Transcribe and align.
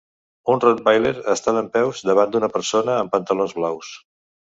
Un 0.51 0.61
rottweiler 0.61 1.11
està 1.33 1.53
dempeus 1.57 2.01
davant 2.11 2.31
d'una 2.37 2.49
persona 2.55 2.95
amb 3.03 3.13
pantalons 3.17 3.55
blaus. 3.59 3.93